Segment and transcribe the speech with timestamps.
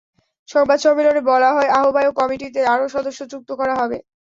[0.49, 3.97] সংবাদ সম্মেলনে বলা হয়, আহ্বায়ক কমিটিতে আরও সদস্য যুক্ত করা হবে।